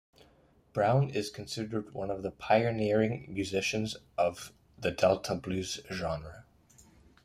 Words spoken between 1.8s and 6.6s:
one of the pioneering musicians of the Delta blues genre.